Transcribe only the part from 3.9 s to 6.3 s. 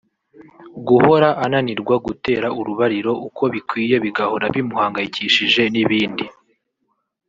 bigahora bimuhangayikishije n’ibindi